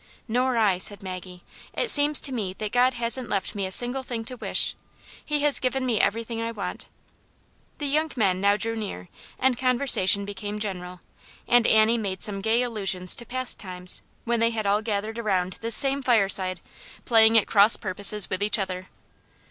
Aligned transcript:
"Nor 0.41 0.57
I," 0.57 0.79
said 0.79 1.03
Maggie." 1.03 1.43
It 1.77 1.91
seems 1.91 2.19
to 2.21 2.31
me 2.31 2.53
that 2.53 2.71
God 2.71 2.95
hasn't 2.95 3.29
left 3.29 3.53
me 3.53 3.67
a 3.67 3.71
single 3.71 4.01
thing 4.01 4.25
to 4.25 4.35
wish. 4.35 4.73
He 5.23 5.41
has 5.41 5.59
given 5.59 5.85
me 5.85 6.01
everything 6.01 6.41
I 6.41 6.51
want." 6.51 6.87
The 7.77 7.85
young 7.85 8.11
men 8.15 8.41
now 8.41 8.57
drew 8.57 8.75
near, 8.75 9.09
and 9.37 9.59
conversation 9.59 10.25
became 10.25 10.57
general, 10.57 11.01
and 11.47 11.67
Annie 11.67 11.99
made 11.99 12.23
some 12.23 12.41
gay 12.41 12.63
allusions 12.63 13.15
to 13.17 13.27
past 13.27 13.59
times, 13.59 14.01
when 14.25 14.39
they 14.39 14.49
had 14.49 14.65
all 14.65 14.81
gathered 14.81 15.19
around 15.19 15.57
this 15.61 15.75
same 15.75 16.01
fireside, 16.01 16.61
playing 17.05 17.37
at 17.37 17.45
cross 17.45 17.77
purposes 17.77 18.27
with 18.27 18.41
each 18.41 18.57
other. 18.57 18.89